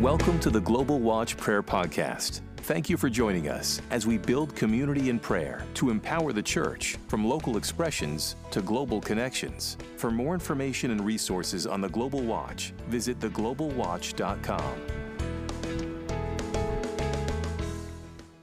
[0.00, 2.42] Welcome to the Global Watch Prayer Podcast.
[2.58, 6.96] Thank you for joining us as we build community in prayer to empower the church
[7.08, 9.76] from local expressions to global connections.
[9.96, 14.74] For more information and resources on the Global Watch, visit theglobalwatch.com.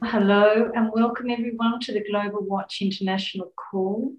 [0.02, 4.12] Hello and welcome everyone to the Global Watch International call.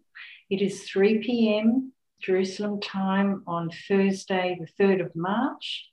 [0.50, 1.92] It is 3 p.m.
[2.20, 5.92] Jerusalem time on Thursday, the 3rd of March.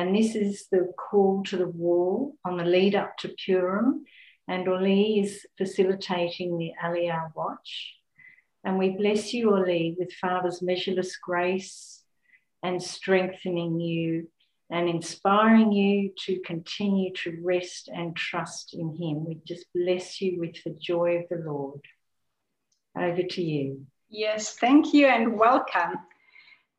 [0.00, 4.06] And this is the call to the wall on the lead up to Purim.
[4.48, 7.96] And Oli is facilitating the Aliyah Watch.
[8.64, 12.02] And we bless you, Oli, with Father's measureless grace
[12.62, 14.28] and strengthening you
[14.70, 19.26] and inspiring you to continue to rest and trust in Him.
[19.26, 21.82] We just bless you with the joy of the Lord.
[22.96, 23.84] Over to you.
[24.08, 25.98] Yes, thank you and welcome.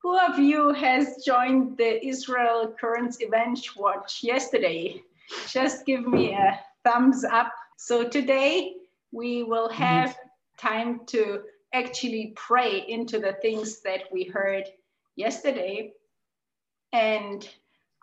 [0.01, 5.03] Who of you has joined the Israel Current Event Watch yesterday?
[5.47, 7.53] Just give me a thumbs up.
[7.77, 8.77] So today
[9.11, 9.83] we will mm-hmm.
[9.83, 10.17] have
[10.57, 14.65] time to actually pray into the things that we heard
[15.15, 15.93] yesterday.
[16.93, 17.47] And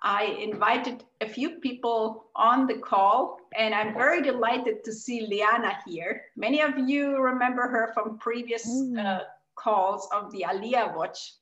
[0.01, 5.79] I invited a few people on the call, and I'm very delighted to see Liana
[5.85, 6.23] here.
[6.37, 9.05] Many of you remember her from previous mm.
[9.05, 9.25] uh,
[9.57, 11.33] calls of the Aliyah Watch.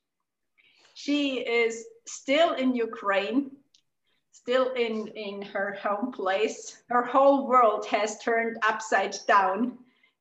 [0.98, 3.50] She is still in Ukraine,
[4.33, 6.83] still in, in her home place.
[6.89, 9.77] Her whole world has turned upside down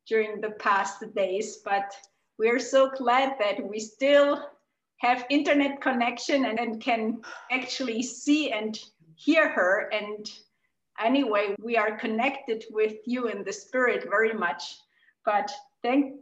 [0.05, 1.95] during the past days, but
[2.37, 4.49] we're so glad that we still
[4.97, 8.77] have internet connection and, and can actually see and
[9.15, 9.89] hear her.
[9.93, 10.29] And
[10.99, 14.75] anyway, we are connected with you in the spirit very much.
[15.23, 15.49] But
[15.81, 16.15] thank,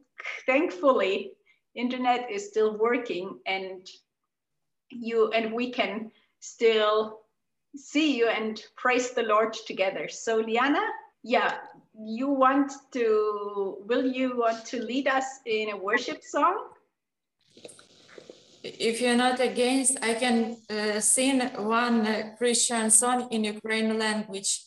[0.46, 1.32] thankfully,
[1.74, 3.90] internet is still working and
[4.90, 7.20] you and we can still
[7.76, 10.08] see you and praise the Lord together.
[10.10, 10.86] So Liana,
[11.24, 11.56] yeah,
[11.98, 16.68] you want to, will you want to lead us in a worship song?
[18.64, 24.62] If you're not against, I can uh, sing one uh, Christian song in Ukrainian language.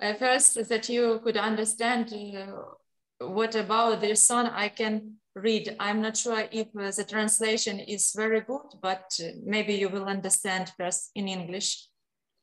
[0.00, 5.76] Uh, first, that you could understand uh, what about this song, I can read.
[5.80, 10.04] I'm not sure if uh, the translation is very good, but uh, maybe you will
[10.04, 11.88] understand first in English.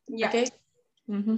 [0.08, 0.30] Yeah.
[0.30, 0.48] Okay.
[1.08, 1.38] Mm -hmm.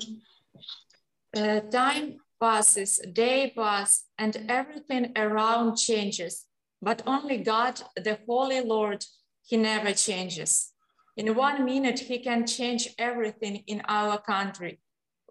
[1.38, 6.48] uh, time passes, day passes, and everything around changes,
[6.80, 9.06] but only God, the Holy Lord,
[9.50, 10.74] He never changes.
[11.16, 14.80] In one minute, He can change everything in our country.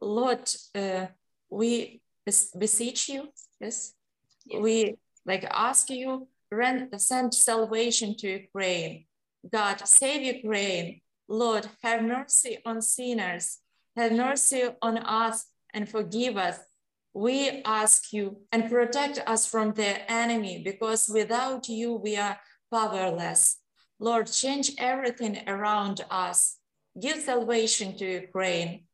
[0.00, 1.06] Lord, uh,
[1.48, 2.00] we
[2.58, 3.94] beseech you, yes,
[4.46, 4.62] yes.
[4.62, 6.28] we like ask you,
[6.96, 9.06] send salvation to Ukraine.
[9.50, 11.00] God, save Ukraine.
[11.28, 13.58] Lord, have mercy on sinners.
[13.96, 16.58] Have mercy on us and forgive us.
[17.14, 22.38] We ask you and protect us from the enemy because without you, we are
[22.72, 23.58] powerless.
[23.98, 26.58] Lord, change everything around us.
[27.00, 28.84] Give salvation to Ukraine.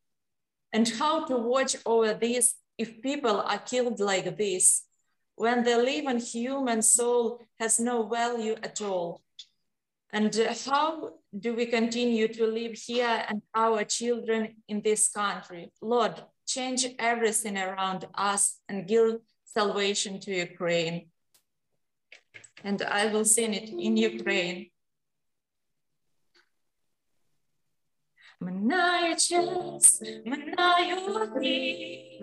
[0.73, 4.83] And how to watch over this if people are killed like this?
[5.36, 9.20] when the living human soul has no value at all?
[10.12, 10.34] And
[10.66, 15.72] how do we continue to live here and our children in this country?
[15.80, 21.08] Lord, change everything around us and give salvation to Ukraine.
[22.62, 24.68] And I will sing it in Ukraine.
[28.40, 32.22] Минає час, минають дні,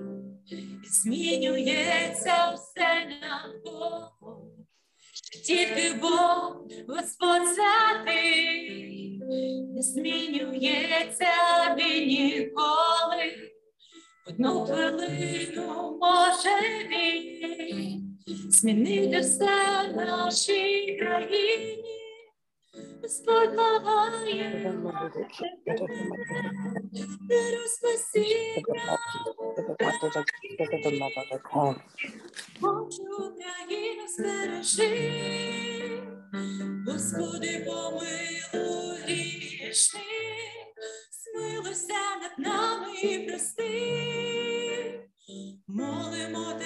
[0.91, 4.13] змінюється все навколо,
[5.47, 9.21] тільки Бог Господь святий,
[9.75, 11.27] не змінюється
[11.79, 13.53] він ніколи,
[14.27, 18.19] одну хвилину може він
[18.51, 22.04] змінити все в нашій країні.
[32.61, 34.93] Хочу Україну збережи,
[36.87, 40.01] Господи, помилуй грішни,
[41.11, 43.71] смилуйся над нами і прости,
[45.69, 46.64] молимо тебе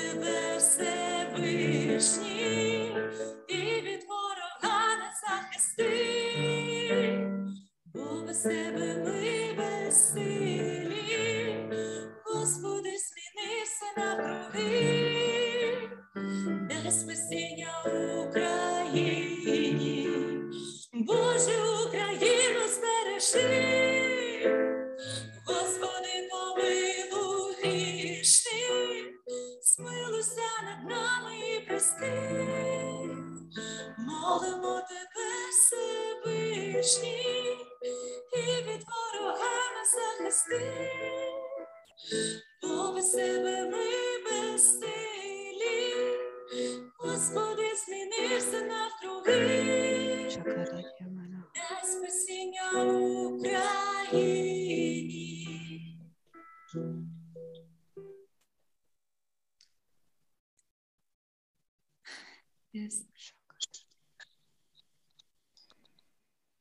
[62.72, 63.02] Yes.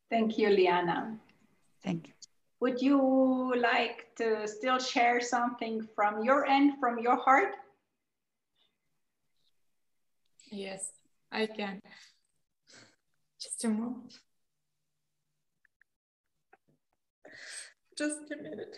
[0.10, 1.20] Thank you, Liana.
[1.84, 2.14] Thank you.
[2.60, 7.56] Would you like to still share something from your end, from your heart?
[10.50, 10.92] Yes,
[11.32, 11.82] I can.
[13.40, 14.18] Just a moment.
[17.98, 18.78] Just a minute.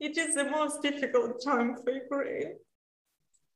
[0.00, 2.56] It is the most difficult time for Ukraine.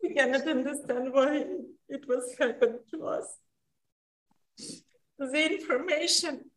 [0.03, 1.47] We cannot understand why
[1.89, 3.27] it was happened to us.
[5.19, 6.51] The information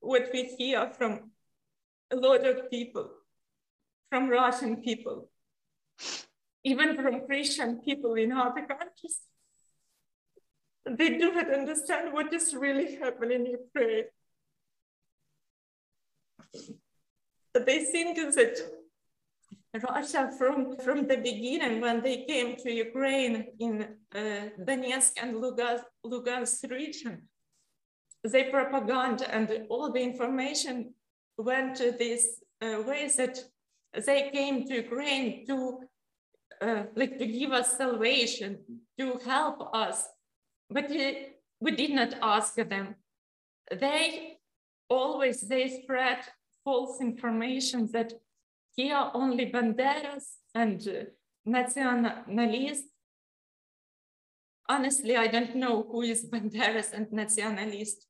[0.00, 1.30] what we hear from
[2.10, 3.10] a lot of people,
[4.10, 5.28] from Russian people,
[6.64, 9.20] even from Christian people in other countries,
[10.84, 14.04] they do not understand what is really happening in Ukraine.
[17.54, 18.56] They think that
[19.74, 23.82] Russia from, from the beginning, when they came to Ukraine in
[24.14, 24.18] uh,
[24.64, 27.22] Donetsk and Lugansk, Lugansk region,
[28.24, 30.94] their propaganda and all the information
[31.36, 33.38] went to this uh, way that
[34.06, 35.80] they came to Ukraine to
[36.60, 38.58] uh, like to give us salvation,
[38.98, 40.08] to help us,
[40.68, 41.28] but we,
[41.60, 42.96] we did not ask them.
[43.70, 44.38] They
[44.88, 46.18] always they spread
[46.64, 48.12] false information that
[48.78, 51.04] here only Banderas and uh,
[51.44, 52.86] nationalists.
[54.68, 58.06] Honestly, I don't know who is Banderas and nationalist.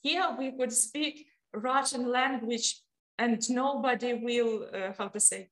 [0.00, 2.82] Here we could speak Russian language
[3.18, 5.48] and nobody will, uh, how to say,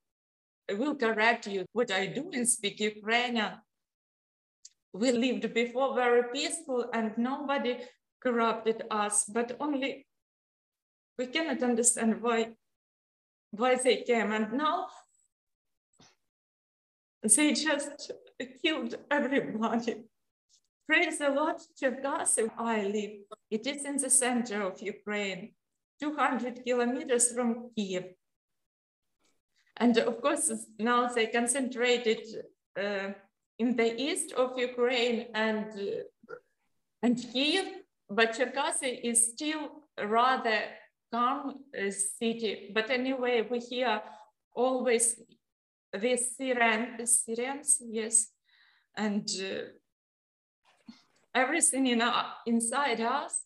[0.71, 1.65] will correct you.
[1.73, 3.55] What I do and speak Ukrainian.
[4.93, 7.79] We lived before very peaceful and nobody
[8.23, 10.07] corrupted us, but only
[11.19, 12.51] we cannot understand why
[13.51, 14.87] why they came and now
[17.23, 18.13] they just
[18.63, 19.97] killed everybody.
[20.87, 23.11] Praise the Lord, Cherkasy, I live.
[23.51, 25.53] It is in the center of Ukraine,
[26.01, 28.07] 200 kilometers from Kiev.
[29.77, 32.23] And of course, now they concentrated
[32.77, 33.11] uh,
[33.59, 36.35] in the east of Ukraine and, uh,
[37.03, 37.67] and Kiev,
[38.09, 39.69] but Cherkasy is still
[40.03, 40.61] rather
[41.11, 42.71] calm uh, city.
[42.73, 44.01] But anyway, we hear
[44.55, 45.21] always
[45.99, 48.31] these siren, sirens, yes,
[48.97, 49.71] and uh,
[51.35, 53.43] everything in our, inside us.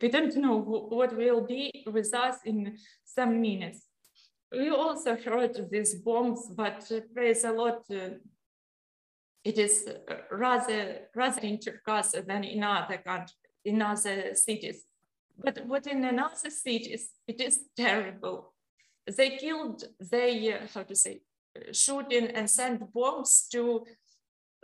[0.00, 3.80] We don't know what will be with us in some minutes.
[4.52, 8.18] We also heard these bombs, but uh, praise the Lord, uh,
[9.42, 9.88] it is
[10.30, 14.84] rather rather in Cherkasy than in other countries in other cities.
[15.36, 18.54] But what in another cities, it is terrible.
[19.06, 21.20] They killed, they, uh, how to say,
[21.72, 23.84] shooting and sent bombs to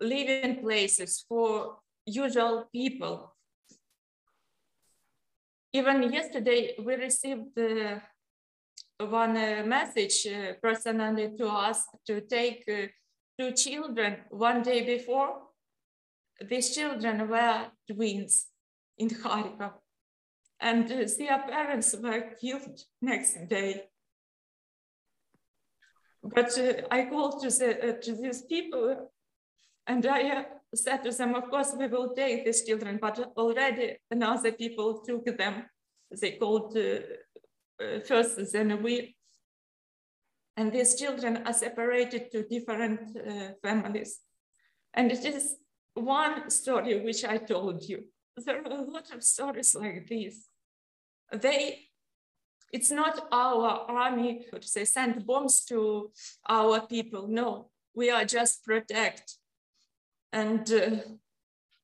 [0.01, 3.35] living places for usual people.
[5.73, 7.99] Even yesterday, we received uh,
[8.99, 12.87] one uh, message uh, personally to us to take uh,
[13.39, 15.31] two children one day before.
[16.49, 18.52] These children were twins
[18.99, 19.73] in Kharkov.
[20.61, 23.83] And uh, their parents were killed next day.
[26.23, 29.11] But uh, I called to, the, uh, to these people
[29.87, 30.45] and I uh,
[30.75, 35.37] said to them, of course, we will take these children, but already another people took
[35.37, 35.65] them.
[36.21, 37.01] They called uh,
[37.83, 39.17] uh, first, then we.
[40.57, 43.01] And these children are separated to different
[43.63, 44.21] families.
[44.95, 45.57] And it is
[45.95, 48.05] one story which I told you
[48.37, 50.49] there are a lot of stories like this.
[51.33, 51.79] They,
[52.73, 56.11] it's not our army to say send bombs to
[56.49, 57.29] our people.
[57.29, 59.39] No, we are just protect.
[60.33, 60.97] And uh,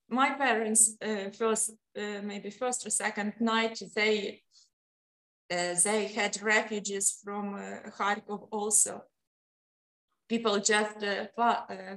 [0.08, 4.42] my parents, uh, first, uh, maybe first or second night, they
[5.50, 9.02] uh, they had refugees from uh, Kharkov also.
[10.28, 11.26] People just uh,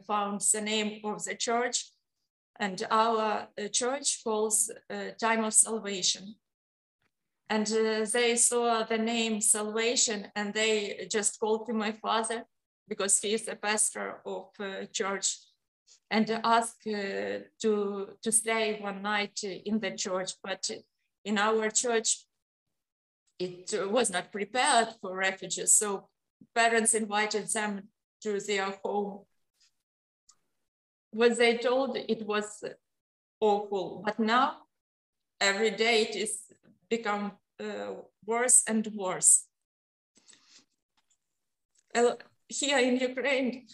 [0.07, 1.90] found the name of the church
[2.61, 6.35] and our uh, church calls uh, time of salvation.
[7.49, 12.45] And uh, they saw the name salvation and they just called to my father
[12.87, 14.51] because he is a pastor of
[14.93, 15.37] church
[16.11, 20.33] and asked to, to stay one night in the church.
[20.43, 20.69] But
[21.25, 22.25] in our church,
[23.39, 25.73] it was not prepared for refugees.
[25.73, 26.09] So
[26.53, 27.89] parents invited them
[28.21, 29.21] to their home.
[31.11, 32.63] What they told, it was
[33.39, 34.01] awful.
[34.05, 34.57] But now,
[35.39, 36.43] every day it is
[36.89, 37.93] become uh,
[38.25, 39.45] worse and worse.
[42.47, 43.65] Here in Ukraine,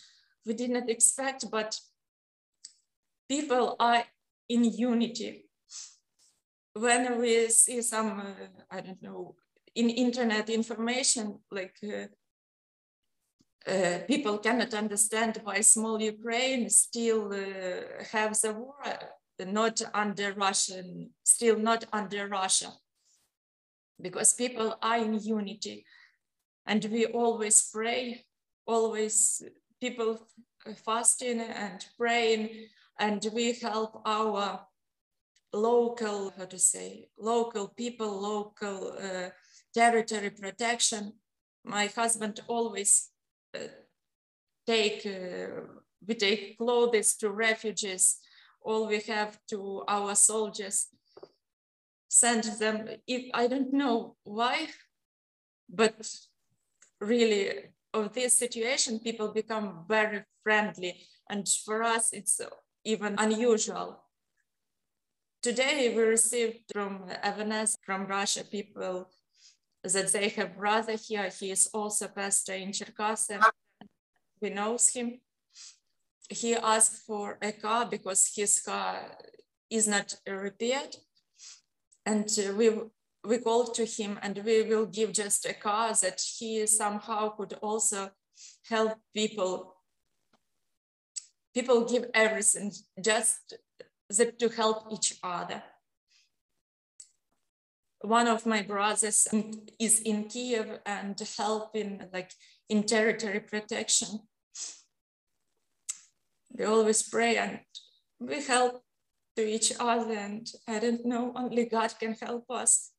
[0.45, 1.79] we did not expect, but
[3.29, 4.03] people are
[4.49, 5.45] in unity.
[6.73, 9.35] When we see some, uh, I don't know,
[9.75, 11.75] in internet information, like
[13.67, 18.83] uh, people cannot understand why small Ukraine still uh, the war,
[19.45, 22.71] not under Russian, still not under Russia,
[24.01, 25.85] because people are in unity,
[26.65, 28.25] and we always pray,
[28.65, 29.43] always
[29.79, 30.27] people
[30.85, 32.67] fasting and praying
[32.99, 34.65] and we help our
[35.53, 39.29] local, how to say, local people, local uh,
[39.73, 41.13] territory protection.
[41.63, 43.09] My husband always
[44.65, 45.61] take, uh,
[46.05, 48.17] we take clothes to refugees,
[48.61, 50.87] all we have to our soldiers,
[52.09, 54.67] send them, if I don't know why,
[55.69, 56.09] but
[56.99, 57.51] really
[57.93, 61.07] of this situation, people become very friendly.
[61.29, 62.39] And for us, it's
[62.83, 64.03] even unusual.
[65.41, 69.09] Today we received from Evanes from Russia people
[69.93, 71.29] that they have brother here.
[71.29, 73.41] He is also pastor in Cherkasy.
[74.41, 75.19] We knows him.
[76.29, 79.17] He asked for a car because his car
[79.69, 80.95] is not repaired.
[82.05, 82.71] And we,
[83.25, 87.53] we called to him and we will give just a car that he somehow could
[87.61, 88.11] also
[88.69, 89.77] help people
[91.57, 93.55] people give everything just
[94.09, 95.63] that to help each other.
[98.01, 99.27] One of my brothers
[99.79, 102.31] is in Kiev and helping like
[102.69, 104.19] in territory protection.
[106.57, 107.59] We always pray and
[108.19, 108.81] we help
[109.35, 112.91] to each other and I don't know, only God can help us.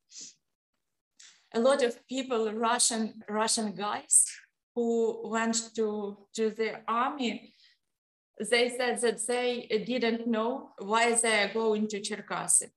[1.53, 4.25] A lot of people, Russian, Russian guys
[4.75, 7.53] who went to, to the army
[8.39, 12.69] they said that they didn't know why they are going to Cherkasy.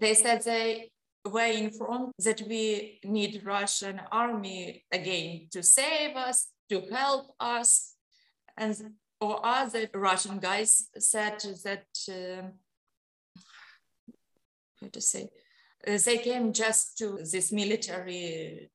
[0.00, 0.90] They said they
[1.26, 7.94] were informed that we need Russian army again to save us, to help us.
[8.56, 8.74] And
[9.20, 12.48] or other Russian guys said that, uh,
[14.80, 15.28] how to say,
[15.84, 18.70] they came just to this military,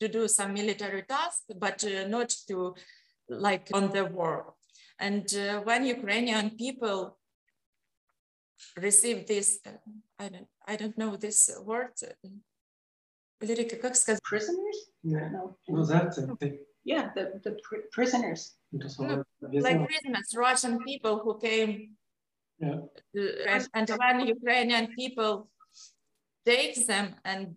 [0.00, 2.74] to do some military task, but uh, not to
[3.28, 4.54] like on the war.
[5.00, 7.18] And uh, when Ukrainian people
[8.76, 9.70] received this, uh,
[10.18, 11.93] I don't, I don't know this word,
[13.41, 14.21] Лирика, как сказать?
[14.23, 14.77] Prisoners?
[15.03, 15.29] Yeah.
[15.29, 15.57] No.
[15.67, 16.29] No, that's it.
[16.39, 18.57] They- Yeah, the, the pr- prisoners.
[18.73, 19.85] это No, слово like объяснил.
[19.87, 21.95] prisoners, Russian people who came,
[22.59, 22.81] Yeah.
[23.15, 25.49] to, and, and when Ukrainian people
[26.45, 27.55] take them and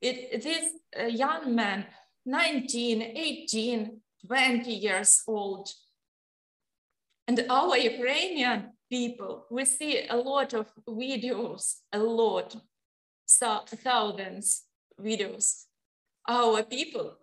[0.00, 1.86] it, this uh, young man,
[2.26, 5.68] 19, 18, 20 years old,
[7.26, 12.55] and our Ukrainian people, we see a lot of videos, a lot,
[13.25, 14.65] so, thousands
[15.01, 15.63] videos.
[16.29, 17.17] Our people,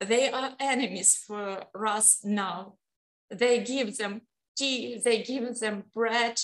[0.00, 1.62] they are enemies for
[1.96, 2.74] us now.
[3.30, 4.22] They give them
[4.58, 6.40] tea, they give them bread,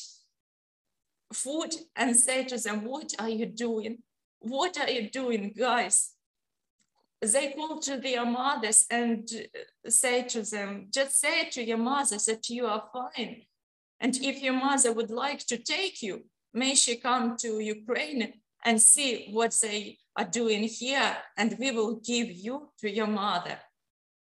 [1.32, 3.98] food, and say to them, What are you doing?
[4.38, 6.12] What are you doing, guys?
[7.20, 9.28] They call to their mothers and
[9.88, 13.42] say to them, Just say to your mothers that you are fine.
[14.02, 18.82] And if your mother would like to take you, may she come to Ukraine and
[18.82, 23.59] see what they are doing here, and we will give you to your mother.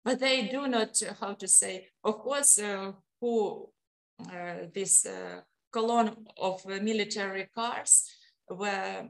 [0.04, 3.70] But they do not, uh, how to say, of course, uh, who
[4.32, 8.04] uh, this uh, column of uh, military cars
[8.48, 9.10] where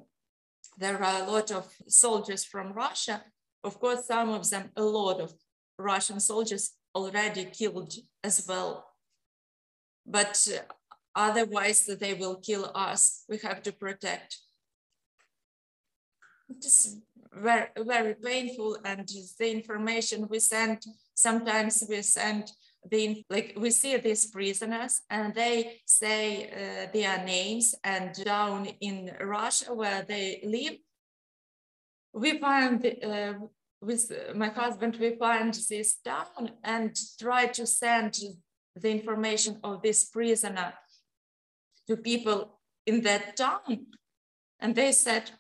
[0.78, 3.24] there are a lot of soldiers from Russia.
[3.64, 5.34] Of course, some of them, a lot of
[5.78, 8.91] Russian soldiers already killed as well.
[10.06, 10.48] But
[11.16, 13.24] otherwise, they will kill us.
[13.30, 14.38] We have to protect.
[16.50, 16.98] It is
[17.34, 19.08] very, very painful, and
[19.40, 22.52] the information we send, sometimes we send
[22.90, 29.12] the, like we see these prisoners and they say uh, their names and down in
[29.22, 30.78] Russia where they live,
[32.14, 33.34] we find uh,
[33.82, 38.18] with my husband, we find this town and try to send
[38.76, 40.74] the information of this prisoner
[41.88, 43.88] to people in that town.
[44.60, 45.32] And they said,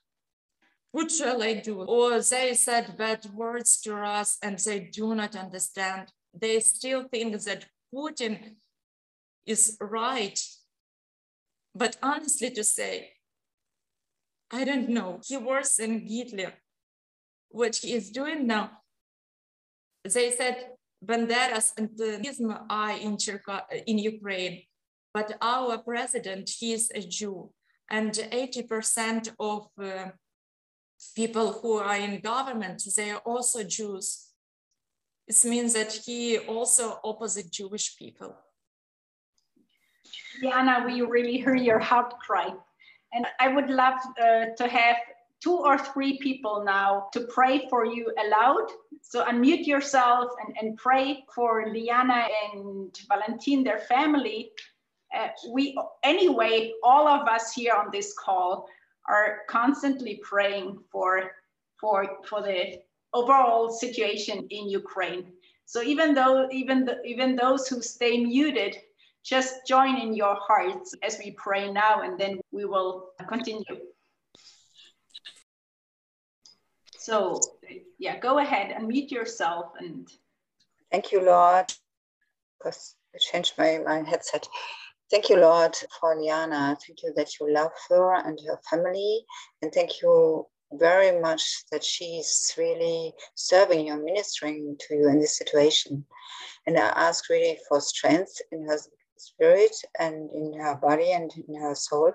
[0.91, 1.81] what shall I do?
[1.81, 6.09] Or they said bad words to us and they do not understand.
[6.33, 8.55] They still think that Putin
[9.45, 10.39] is right.
[11.73, 13.11] But honestly to say,
[14.51, 15.21] I don't know.
[15.25, 16.53] He worse than Hitler.
[17.49, 18.71] What he is doing now,
[20.03, 20.71] they said
[21.03, 23.17] Banderas and Nazism are in,
[23.87, 24.63] in Ukraine,
[25.13, 27.51] but our president, he is a Jew,
[27.89, 30.11] and 80% of uh,
[31.15, 34.27] people who are in government, they are also Jews.
[35.27, 38.35] This means that he also opposite Jewish people.
[40.41, 42.53] Diana, we really hear your heart cry.
[43.13, 44.97] And I would love uh, to have
[45.41, 48.67] two or three people now to pray for you aloud.
[49.01, 54.51] So unmute yourself and, and pray for Liana and Valentin, their family.
[55.15, 58.67] Uh, we, anyway, all of us here on this call
[59.09, 61.31] are constantly praying for,
[61.79, 62.79] for, for the
[63.13, 65.33] overall situation in Ukraine.
[65.65, 68.77] So even though even the, even those who stay muted,
[69.23, 73.90] just join in your hearts as we pray now, and then we will continue.
[77.01, 77.39] So
[77.97, 80.07] yeah, go ahead and mute yourself and.
[80.91, 81.65] Thank you, Lord.
[82.59, 84.47] Because I changed my, my headset.
[85.09, 86.77] Thank you, Lord, for Liana.
[86.85, 89.25] Thank you that you love her and her family.
[89.63, 95.19] And thank you very much that she's really serving you, and ministering to you in
[95.19, 96.05] this situation.
[96.67, 98.77] And I ask really for strength in her
[99.17, 102.13] spirit and in her body and in her soul,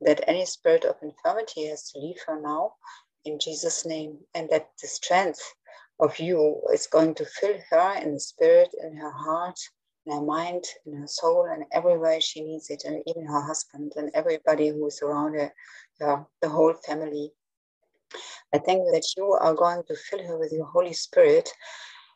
[0.00, 2.74] that any spirit of infirmity has to leave her now
[3.24, 5.40] in Jesus' name, and that the strength
[6.00, 9.58] of you is going to fill her in the spirit, in her heart,
[10.06, 13.92] in her mind, in her soul, and everywhere she needs it, and even her husband
[13.96, 15.52] and everybody who is around her,
[16.00, 17.32] her the whole family.
[18.54, 21.48] I think that you are going to fill her with your Holy Spirit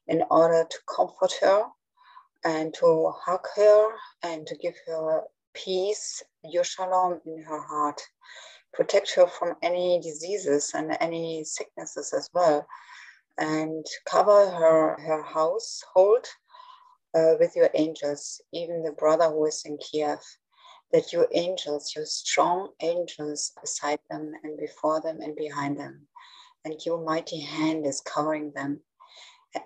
[0.08, 1.64] in order to comfort her
[2.44, 3.88] and to hug her
[4.22, 5.22] and to give her
[5.54, 8.00] peace, your shalom in her heart.
[8.76, 12.66] Protect her from any diseases and any sicknesses as well.
[13.38, 16.26] And cover her, her household
[17.14, 20.18] uh, with your angels, even the brother who is in Kiev,
[20.92, 26.06] that your angels, your strong angels beside them and before them and behind them,
[26.64, 28.80] and your mighty hand is covering them.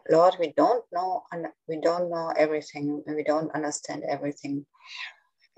[0.09, 1.25] Lord, we don't know,
[1.67, 4.65] we don't know everything, and we don't understand everything,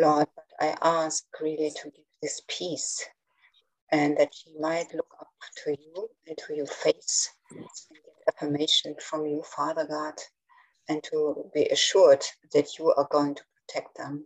[0.00, 0.26] Lord.
[0.34, 3.04] But I ask really to give this peace,
[3.92, 5.28] and that she might look up
[5.64, 10.14] to you and to your face, and get affirmation from you, Father God
[10.88, 14.24] and to be assured that you are going to protect them,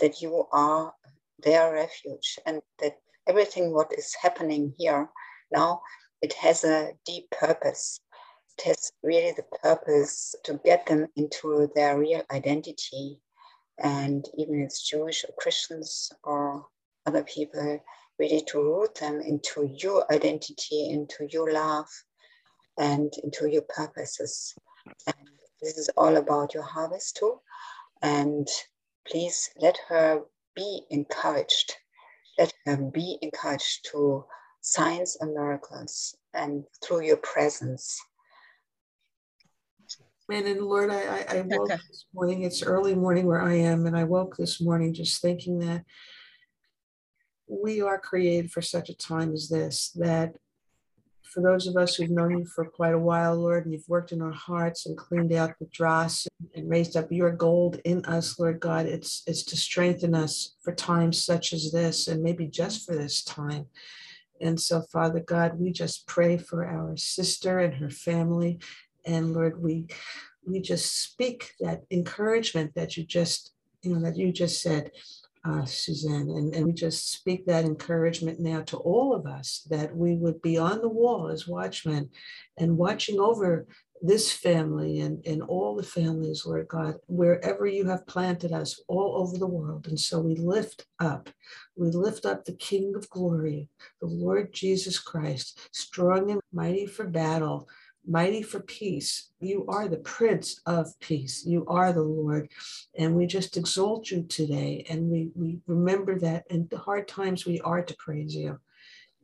[0.00, 0.92] that you are
[1.42, 5.08] their refuge, and that everything what is happening here
[5.52, 5.80] now,
[6.22, 8.00] it has a deep purpose.
[8.58, 13.20] It has really the purpose to get them into their real identity.
[13.78, 16.66] And even it's Jewish or Christians or
[17.06, 17.80] other people,
[18.18, 21.88] really to root them into your identity, into your love,
[22.78, 24.54] and into your purposes.
[25.06, 25.28] And
[25.60, 27.40] this is all about your harvest too.
[28.02, 28.48] And
[29.06, 30.22] please let her
[30.54, 31.74] be encouraged.
[32.38, 34.24] Let her be encouraged to
[34.60, 37.98] signs and miracles and through your presence.
[40.28, 42.42] Man and Lord, I, I, woke this morning.
[42.42, 45.84] It's early morning where I am, and I woke this morning just thinking that
[47.48, 50.36] we are created for such a time as this, that
[51.22, 54.12] for those of us who've known you for quite a while, Lord, and you've worked
[54.12, 58.38] in our hearts and cleaned out the dross and raised up your gold in us,
[58.38, 62.86] Lord God, it's it's to strengthen us for times such as this, and maybe just
[62.86, 63.66] for this time.
[64.40, 68.60] And so, Father God, we just pray for our sister and her family.
[69.04, 69.88] And Lord, we
[70.46, 74.92] we just speak that encouragement that you just, you know, that you just said
[75.48, 76.28] uh, Suzanne.
[76.30, 80.42] And, and we just speak that encouragement now to all of us that we would
[80.42, 82.10] be on the wall as watchmen
[82.58, 83.66] and watching over
[84.00, 89.16] this family and, and all the families, Lord God, wherever you have planted us all
[89.16, 89.88] over the world.
[89.88, 91.28] And so we lift up,
[91.76, 93.68] we lift up the King of glory,
[94.00, 97.68] the Lord Jesus Christ, strong and mighty for battle
[98.08, 99.30] mighty for peace.
[99.40, 101.44] You are the Prince of Peace.
[101.46, 102.50] You are the Lord.
[102.98, 104.86] And we just exalt you today.
[104.90, 108.60] And we, we remember that in the hard times we are to praise you.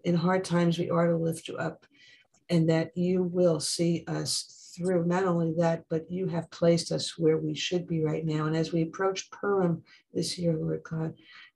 [0.05, 1.87] In hard times we are to lift you up.
[2.51, 5.07] and that you will see us through.
[5.07, 8.47] Not only that, but you have placed us where we should be right now.
[8.47, 11.14] And as we approach Purim this year, Lord God,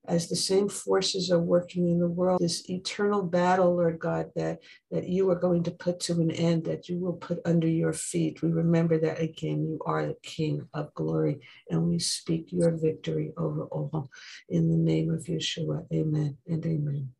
[0.08, 4.60] as the same forces are working in the world, this eternal battle, Lord God, that,
[4.90, 7.92] that you are going to put to an end, that you will put under your
[7.92, 8.42] feet.
[8.42, 11.40] We remember that again, you are the King of glory,
[11.70, 14.08] and we speak your victory over all.
[14.48, 17.10] In the name of Yeshua, amen and amen.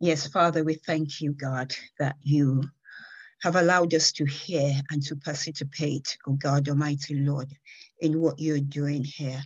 [0.00, 2.64] Yes, Father, we thank you, God, that you
[3.42, 7.52] have allowed us to hear and to participate, oh God Almighty Lord,
[8.02, 9.42] in what you're doing here.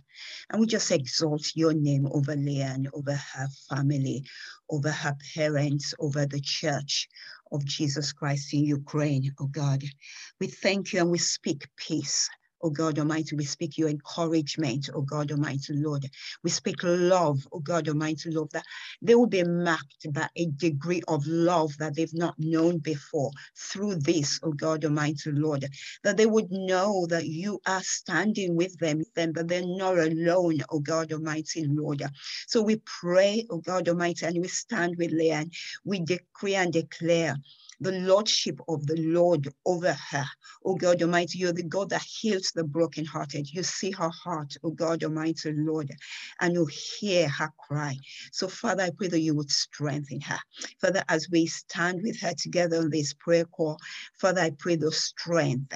[0.49, 4.25] And we just exalt your name over Leanne, over her family,
[4.69, 7.07] over her parents, over the church
[7.51, 9.83] of Jesus Christ in Ukraine, oh God.
[10.39, 12.29] We thank you and we speak peace
[12.71, 16.05] God Almighty, we speak your encouragement, oh God Almighty Lord.
[16.43, 18.65] We speak love, oh God Almighty Lord, that
[19.01, 23.95] they will be marked by a degree of love that they've not known before through
[23.97, 25.65] this, oh God Almighty Lord.
[26.03, 30.59] That they would know that you are standing with them, them, but they're not alone,
[30.71, 32.03] oh God Almighty Lord.
[32.47, 35.51] So we pray, oh God Almighty, and we stand with Leanne.
[35.85, 37.35] We decree and declare
[37.79, 40.25] the lordship of the Lord over her.
[40.65, 43.47] Oh God Almighty, you're the God that heals the brokenhearted.
[43.53, 45.91] You see her heart, oh God Almighty Lord,
[46.41, 46.67] and you
[46.99, 47.97] hear her cry.
[48.31, 50.39] So, Father, I pray that you would strengthen her.
[50.81, 53.77] Father, as we stand with her together on this prayer call,
[54.19, 55.73] Father, I pray the strength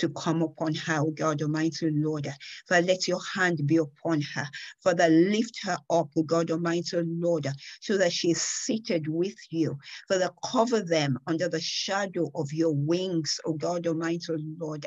[0.00, 2.28] to come upon her, oh God Almighty Lord.
[2.68, 4.46] Father, let your hand be upon her.
[4.84, 7.48] Father, lift her up, oh God Almighty Lord,
[7.80, 9.78] so that she is seated with you.
[10.08, 14.86] Father, cover them under the shadow of your wings, oh God Almighty Lord.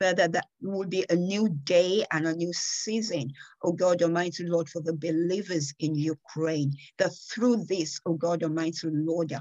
[0.00, 3.30] Father, that will be a new day and a new season,
[3.64, 6.72] oh God Almighty Lord, for the believers in Ukraine.
[6.98, 9.34] That through this, oh God Almighty Lord,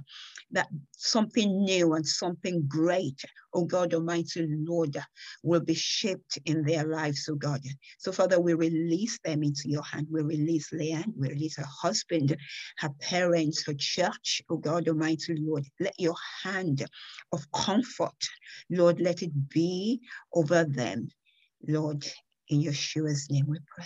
[0.51, 3.21] that something new and something great,
[3.53, 4.97] oh God Almighty Lord,
[5.43, 7.61] will be shaped in their lives, oh God.
[7.97, 10.07] So, Father, we release them into your hand.
[10.11, 12.35] We release Leanne, we release her husband,
[12.79, 15.65] her parents, her church, oh God Almighty Lord.
[15.79, 16.85] Let your hand
[17.31, 18.11] of comfort,
[18.69, 20.01] Lord, let it be
[20.33, 21.09] over them.
[21.67, 22.05] Lord,
[22.49, 23.85] in Yeshua's name we pray.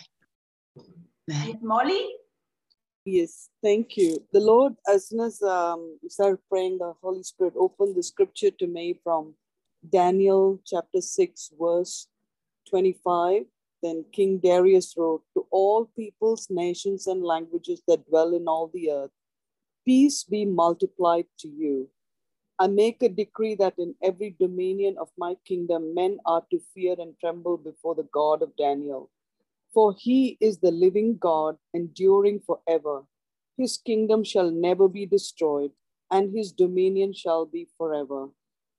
[1.29, 1.59] Amen.
[1.61, 2.07] Molly?
[3.05, 4.21] Yes, thank you.
[4.33, 8.51] The Lord, as soon as um, we started praying, the Holy Spirit opened the scripture
[8.51, 9.33] to me from
[9.89, 12.07] Daniel chapter 6, verse
[12.69, 13.43] 25.
[13.83, 18.91] Then King Darius wrote, To all peoples, nations, and languages that dwell in all the
[18.91, 19.11] earth,
[19.85, 21.89] peace be multiplied to you.
[22.59, 26.95] I make a decree that in every dominion of my kingdom, men are to fear
[26.97, 29.11] and tremble before the God of Daniel.
[29.73, 33.03] For he is the living God, enduring forever.
[33.57, 35.71] His kingdom shall never be destroyed,
[36.09, 38.29] and his dominion shall be forever.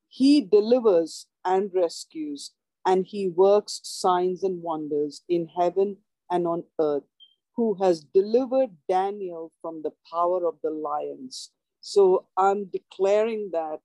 [0.09, 2.53] He delivers and rescues,
[2.85, 5.99] and he works signs and wonders in heaven
[6.31, 7.05] and on earth,
[7.57, 11.51] who has delivered Daniel from the power of the lions.
[11.81, 13.81] So I'm declaring that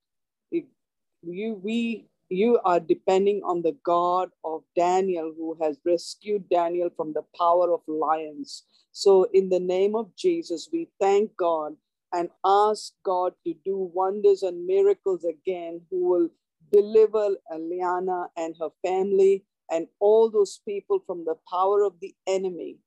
[1.23, 7.13] you, we, you are depending on the God of Daniel, who has rescued Daniel from
[7.13, 8.63] the power of lions.
[8.91, 11.75] So, in the name of Jesus, we thank God
[12.13, 16.29] and ask God to do wonders and miracles again, who will
[16.73, 22.77] deliver Eliana and her family and all those people from the power of the enemy,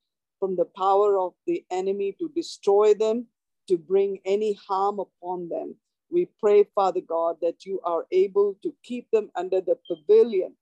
[0.40, 3.26] from the power of the enemy to destroy them,
[3.68, 5.76] to bring any harm upon them.
[6.10, 10.54] We pray, Father God, that you are able to keep them under the pavilion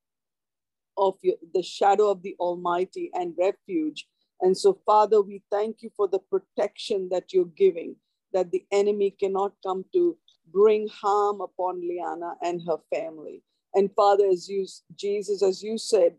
[0.99, 4.07] of your, the shadow of the Almighty and refuge.
[4.43, 7.97] And so, Father, we thank you for the protection that you're giving
[8.35, 10.17] that the enemy cannot come to
[10.53, 13.43] bring harm upon Liana and her family.
[13.75, 16.15] And Father, as you, Jesus, as you said,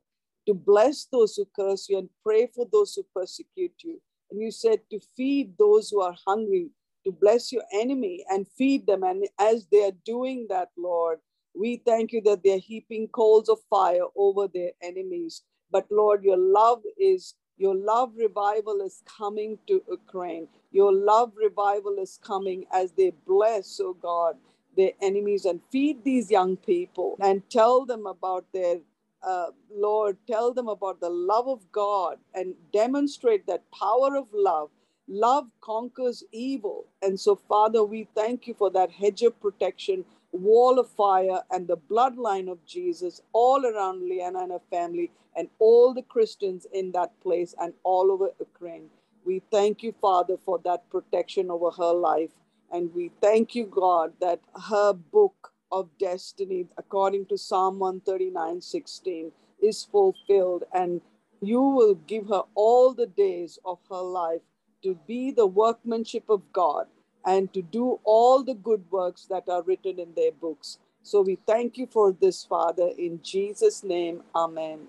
[0.47, 4.01] to bless those who curse you and pray for those who persecute you.
[4.31, 6.69] And you said to feed those who are hungry,
[7.05, 9.03] to bless your enemy and feed them.
[9.03, 11.19] And as they are doing that, Lord,
[11.57, 15.43] we thank you that they're heaping coals of fire over their enemies.
[15.71, 20.47] But Lord, your love is your love revival is coming to Ukraine.
[20.71, 24.35] Your love revival is coming as they bless, oh God,
[24.77, 28.77] their enemies and feed these young people and tell them about their
[29.23, 34.69] uh, Lord, tell them about the love of God and demonstrate that power of love.
[35.07, 36.85] Love conquers evil.
[37.01, 40.05] And so, Father, we thank you for that hedge of protection,
[40.35, 45.49] wall of fire, and the bloodline of Jesus all around Leanna and her family and
[45.59, 48.89] all the Christians in that place and all over Ukraine.
[49.25, 52.31] We thank you, Father, for that protection over her life.
[52.71, 59.31] And we thank you, God, that her book of destiny, according to Psalm 139 16,
[59.61, 61.01] is fulfilled, and
[61.41, 64.41] you will give her all the days of her life
[64.83, 66.87] to be the workmanship of God
[67.25, 70.79] and to do all the good works that are written in their books.
[71.03, 74.23] So we thank you for this, Father, in Jesus' name.
[74.35, 74.87] Amen.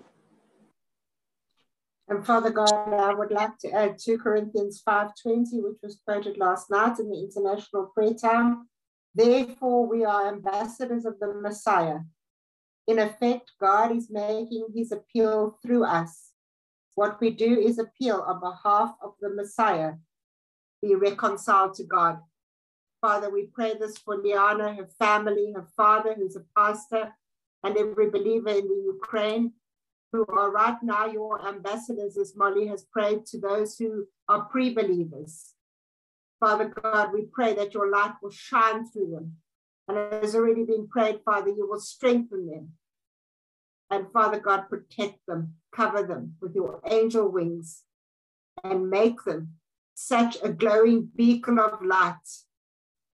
[2.07, 6.69] And Father God, I would like to add 2 Corinthians 5:20, which was quoted last
[6.69, 8.69] night in the international prayer time.
[9.13, 11.99] Therefore, we are ambassadors of the Messiah.
[12.87, 16.31] In effect, God is making his appeal through us.
[16.95, 19.95] What we do is appeal on behalf of the Messiah,
[20.87, 22.19] be reconciled to God.
[23.01, 27.13] Father, we pray this for Liana, her family, her father, who's a pastor,
[27.63, 29.53] and every believer in the Ukraine
[30.11, 34.73] who are right now your ambassadors, as Molly has prayed to those who are pre
[34.73, 35.53] believers.
[36.39, 39.37] Father God, we pray that your light will shine through them.
[39.87, 42.73] And it has already been prayed, Father, you will strengthen them.
[43.89, 47.83] And Father God, protect them, cover them with your angel wings,
[48.63, 49.56] and make them
[49.99, 52.27] such a glowing beacon of light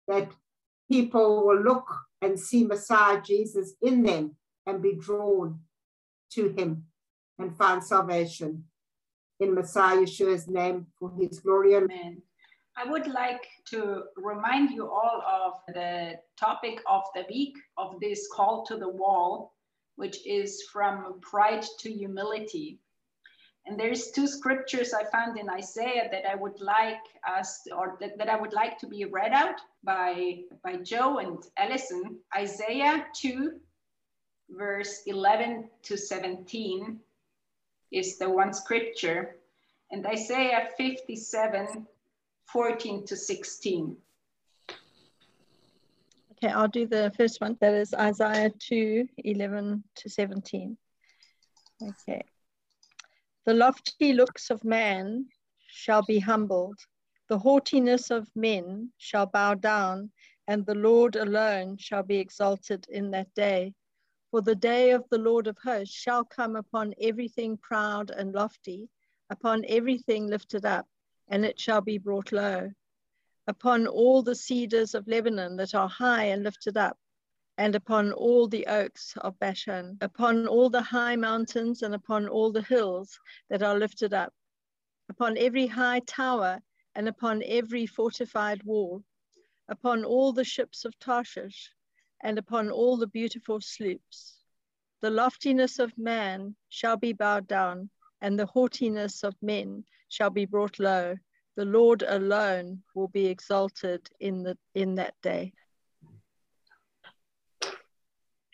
[0.06, 0.30] that
[0.88, 1.88] people will look
[2.22, 5.58] and see Messiah Jesus in them and be drawn
[6.34, 6.84] to him
[7.40, 8.62] and find salvation
[9.40, 11.74] in Messiah Yeshua's name for his glory.
[11.74, 12.22] Amen.
[12.76, 18.28] I would like to remind you all of the topic of the week of this
[18.32, 19.56] call to the wall,
[19.96, 22.78] which is from pride to humility.
[23.68, 28.16] And there's two scriptures I found in Isaiah that I would like us, or that,
[28.16, 32.16] that I would like to be read out by, by Joe and Ellison.
[32.34, 33.60] Isaiah 2,
[34.48, 36.98] verse 11 to 17
[37.92, 39.36] is the one scripture,
[39.90, 41.86] and Isaiah 57,
[42.46, 43.96] 14 to 16.
[46.32, 47.58] Okay, I'll do the first one.
[47.60, 50.78] That is Isaiah 2, 11 to 17.
[51.82, 52.22] Okay.
[53.44, 55.28] The lofty looks of man
[55.68, 56.78] shall be humbled,
[57.28, 60.10] the haughtiness of men shall bow down,
[60.46, 63.74] and the Lord alone shall be exalted in that day.
[64.30, 68.88] For the day of the Lord of hosts shall come upon everything proud and lofty,
[69.30, 70.86] upon everything lifted up,
[71.28, 72.72] and it shall be brought low.
[73.46, 76.98] Upon all the cedars of Lebanon that are high and lifted up,
[77.58, 82.52] and upon all the oaks of Bashan, upon all the high mountains and upon all
[82.52, 83.18] the hills
[83.50, 84.32] that are lifted up,
[85.08, 86.62] upon every high tower
[86.94, 89.02] and upon every fortified wall,
[89.68, 91.74] upon all the ships of Tarshish,
[92.22, 94.38] and upon all the beautiful sloops.
[95.00, 97.90] The loftiness of man shall be bowed down,
[98.20, 101.16] and the haughtiness of men shall be brought low.
[101.56, 105.54] The Lord alone will be exalted in, the, in that day.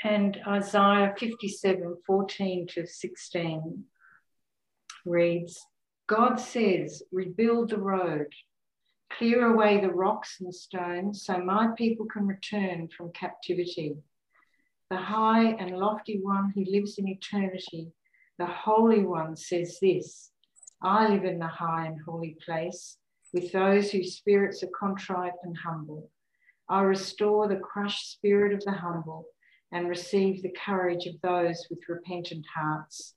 [0.04, 3.84] And Isaiah 57 14 to 16
[5.06, 5.66] reads
[6.06, 8.26] God says, Rebuild the road,
[9.16, 13.96] Clear away the rocks and stones so my people can return from captivity.
[14.90, 17.90] The high and lofty one who lives in eternity,
[18.38, 20.32] the Holy One says this
[20.82, 22.98] I live in the high and holy place
[23.32, 26.10] with those whose spirits are contrite and humble.
[26.68, 29.28] I restore the crushed spirit of the humble
[29.72, 33.14] and receive the courage of those with repentant hearts.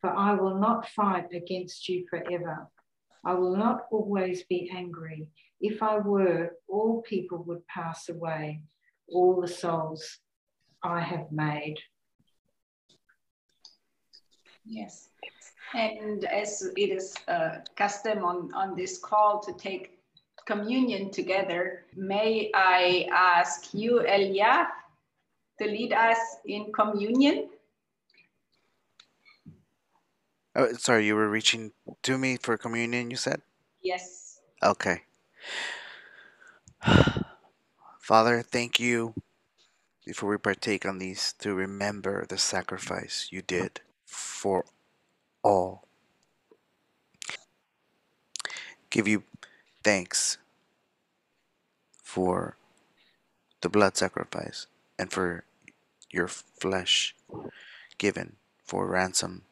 [0.00, 2.68] For I will not fight against you forever
[3.24, 5.28] I will not always be angry.
[5.60, 8.62] If I were, all people would pass away,
[9.08, 10.18] all the souls
[10.82, 11.76] I have made.
[14.64, 15.10] Yes.
[15.74, 19.98] And as it is uh, custom on, on this call to take
[20.46, 24.68] communion together, may I ask you, Elia,
[25.60, 27.50] to lead us in communion?
[30.56, 33.42] Oh, sorry, you were reaching to me for communion, you said?
[33.82, 34.40] Yes.
[34.62, 35.02] Okay.
[38.00, 39.14] Father, thank you
[40.06, 44.64] before we partake on these to remember the sacrifice you did for
[45.42, 45.84] all.
[48.88, 49.22] Give you
[49.84, 50.38] thanks
[52.02, 52.56] for
[53.60, 54.66] the blood sacrifice
[54.98, 55.44] and for
[56.10, 57.14] your flesh
[57.98, 59.42] given for ransom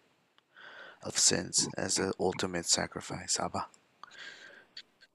[1.03, 3.66] of sins as the ultimate sacrifice, Abba.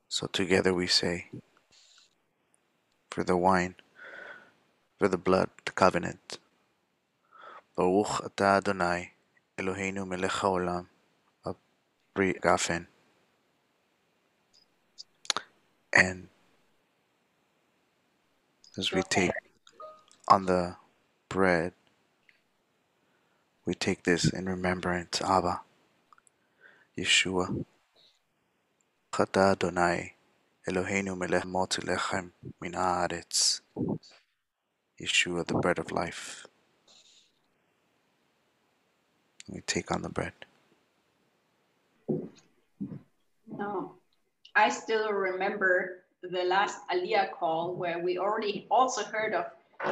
[0.08, 1.30] So together we say,
[3.10, 3.76] for the wine,
[4.98, 6.40] for the blood, the covenant.
[7.76, 9.12] Baruch atah Adonai,
[9.58, 10.88] Eloheinu melech haolam,
[12.14, 12.86] Pri Gafen.
[15.92, 16.28] And
[18.78, 19.32] as we take
[20.28, 20.76] on the
[21.34, 21.74] bread,
[23.66, 25.62] we take this in remembrance, Abba,
[26.96, 27.66] Yeshua.
[29.12, 30.14] Chata Adonai,
[30.68, 32.30] Eloheinu melech mot lechem
[32.62, 33.62] min haaretz.
[35.02, 36.46] Yeshua, the bread of life.
[39.50, 40.34] We take on the bread.
[43.58, 43.94] No,
[44.56, 49.46] I still remember the last Aliyah call where we already also heard of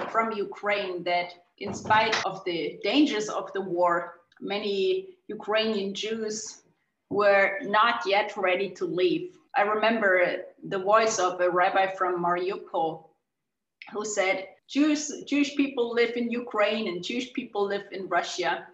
[0.09, 6.63] from Ukraine that in spite of the dangers of the war, many Ukrainian Jews
[7.09, 9.37] were not yet ready to leave.
[9.55, 13.03] I remember the voice of a rabbi from Mariupol
[13.91, 18.65] who said, Jews, Jewish people live in Ukraine and Jewish people live in Russia.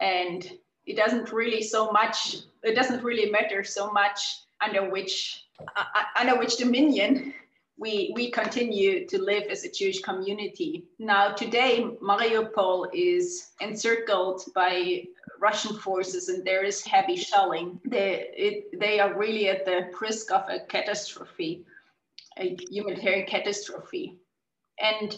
[0.00, 0.40] And
[0.84, 4.20] it doesn't really so much, it doesn't really matter so much
[4.60, 5.46] under which,
[5.76, 5.84] uh,
[6.18, 7.32] under which dominion
[7.80, 10.84] we, we continue to live as a Jewish community.
[10.98, 15.04] Now, today, Mariupol is encircled by
[15.40, 17.80] Russian forces and there is heavy shelling.
[17.86, 21.64] They, it, they are really at the risk of a catastrophe,
[22.36, 24.18] a humanitarian catastrophe.
[24.78, 25.16] And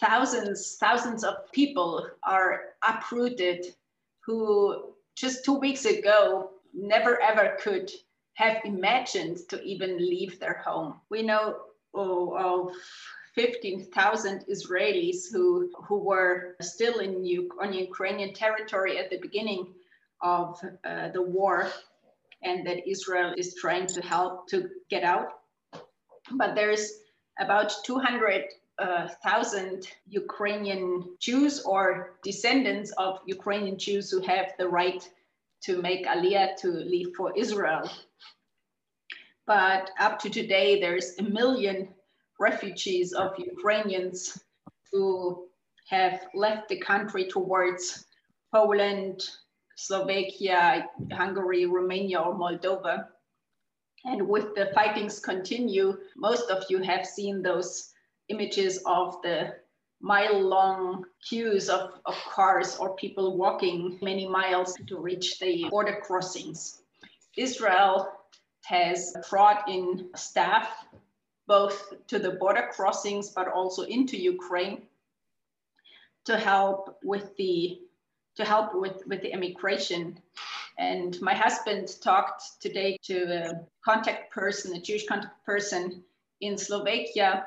[0.00, 3.74] thousands, thousands of people are uprooted
[4.20, 7.90] who just two weeks ago never ever could
[8.34, 11.00] have imagined to even leave their home.
[11.08, 11.56] We know
[11.94, 12.74] oh, of
[13.34, 17.14] 15,000 Israelis who, who were still in
[17.60, 19.74] on Ukrainian territory at the beginning
[20.22, 21.68] of uh, the war
[22.42, 25.28] and that Israel is trying to help to get out.
[26.32, 26.90] But there's
[27.40, 35.02] about 200,000 uh, Ukrainian Jews or descendants of Ukrainian Jews who have the right
[35.64, 37.90] to make Aliyah to leave for Israel.
[39.46, 41.88] But up to today, there's a million
[42.40, 44.42] refugees of Ukrainians
[44.90, 45.48] who
[45.88, 48.06] have left the country towards
[48.52, 49.20] Poland,
[49.76, 53.08] Slovakia, Hungary, Romania, or Moldova.
[54.04, 57.92] And with the fightings continue, most of you have seen those
[58.28, 59.56] images of the
[60.00, 66.00] mile long queues of, of cars or people walking many miles to reach the border
[66.02, 66.82] crossings.
[67.36, 68.12] Israel
[68.64, 70.86] has brought in staff
[71.46, 74.82] both to the border crossings but also into Ukraine
[76.24, 77.78] to help with the
[78.36, 80.18] to help with, with the immigration.
[80.76, 86.02] And my husband talked today to a contact person, a Jewish contact person
[86.40, 87.46] in Slovakia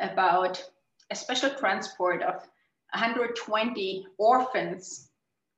[0.00, 0.62] about
[1.10, 2.34] a special transport of
[2.94, 5.08] 120 orphans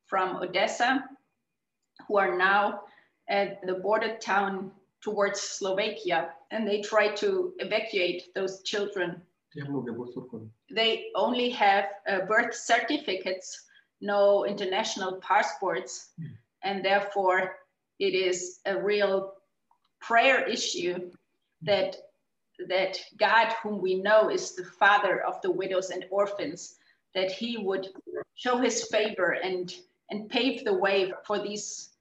[0.07, 1.04] from Odessa
[2.09, 2.85] who are now
[3.28, 4.70] at the border town
[5.05, 9.21] towards Slovakia and they try to evacuate those children.
[10.75, 13.67] They only have uh, birth certificates,
[14.01, 16.09] no international passports,
[16.62, 17.57] and therefore
[17.99, 19.35] it is a real
[20.01, 21.11] prayer issue
[21.62, 21.97] that
[22.69, 26.77] that God, whom we know is the father of the widows and orphans,
[27.14, 27.88] that he would
[28.37, 29.75] show his favor and
[30.11, 31.93] and pave the way for these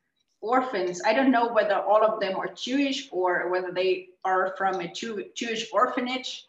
[0.43, 1.01] orphans.
[1.05, 4.91] I don't know whether all of them are Jewish or whether they are from a
[4.91, 6.45] Jew, Jewish orphanage,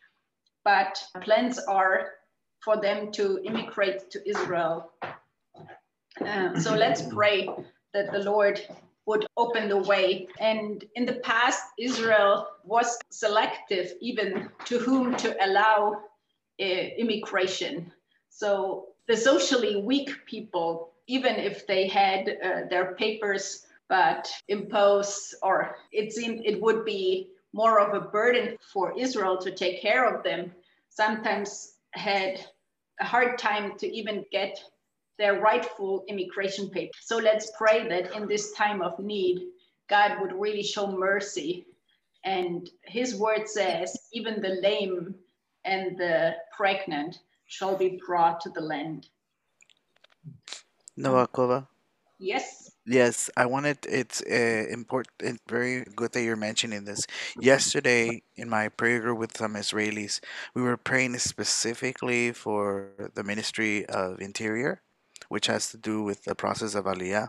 [0.65, 2.11] but plans are
[2.61, 4.91] for them to immigrate to Israel.
[6.21, 7.49] Uh, so let's pray
[7.93, 8.61] that the Lord
[9.07, 10.27] would open the way.
[10.41, 16.03] And in the past, Israel was selective even to whom to allow
[16.61, 17.93] uh, immigration.
[18.31, 25.77] So the socially weak people, even if they had uh, their papers but impose or
[25.93, 30.25] it seemed it would be more of a burden for Israel to take care of
[30.25, 30.53] them,
[30.89, 32.45] sometimes had
[33.01, 34.59] a hard time to even get
[35.19, 36.97] their rightful immigration papers.
[37.03, 39.39] So let's pray that in this time of need,
[39.89, 41.67] God would really show mercy.
[42.25, 45.15] And his word says, even the lame
[45.65, 49.09] and the pregnant shall be brought to the land.
[50.99, 51.67] Novakova.
[52.19, 52.71] Yes.
[52.87, 57.07] Yes, I wanted it's uh, important, very good that you're mentioning this.
[57.41, 60.21] Yesterday, in my prayer group with some Israelis,
[60.55, 64.83] we were praying specifically for the Ministry of Interior,
[65.31, 67.29] which has to do with the process of Aliyah.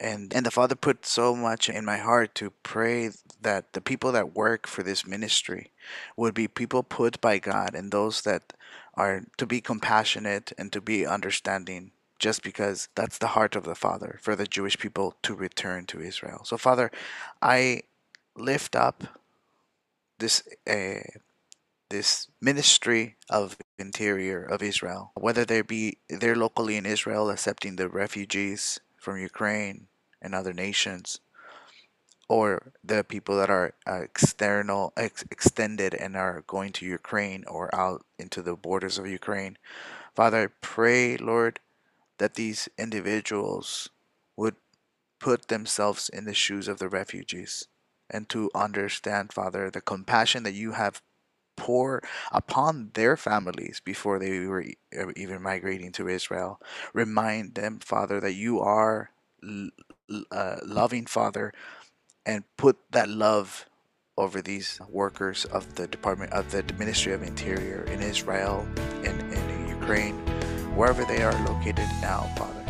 [0.00, 3.10] And, and the Father put so much in my heart to pray
[3.40, 5.72] that the people that work for this ministry
[6.16, 8.52] would be people put by God and those that
[8.94, 13.74] are to be compassionate and to be understanding just because that's the heart of the
[13.74, 16.42] Father for the Jewish people to return to Israel.
[16.44, 16.90] So, Father,
[17.42, 17.82] I
[18.36, 19.04] lift up
[20.18, 21.00] this uh,
[21.90, 27.88] this ministry of interior of Israel, whether they be they're locally in Israel accepting the
[27.88, 29.86] refugees from Ukraine
[30.22, 31.20] and other nations,
[32.28, 37.74] or the people that are uh, external ex- extended and are going to Ukraine or
[37.74, 39.58] out into the borders of Ukraine.
[40.14, 41.60] Father, I pray, Lord,
[42.18, 43.88] that these individuals
[44.36, 44.56] would
[45.20, 47.68] put themselves in the shoes of the refugees
[48.10, 51.02] and to understand, Father, the compassion that you have
[51.56, 52.02] pour
[52.32, 54.64] upon their families before they were
[54.98, 56.60] uh, even migrating to Israel.
[56.92, 59.10] Remind them, Father, that you are
[60.30, 61.52] a loving Father
[62.26, 63.66] and put that love
[64.16, 68.66] over these workers of the Department of the Ministry of Interior in Israel
[69.04, 70.20] and in Ukraine,
[70.74, 72.63] wherever they are located now, Father.